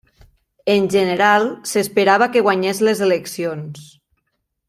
[0.75, 3.87] En general, s'esperava que guanyés les eleccions.